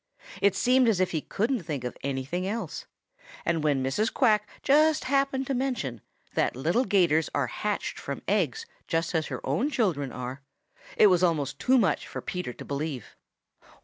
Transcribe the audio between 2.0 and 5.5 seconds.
anything else. And when Mrs. Quack just happened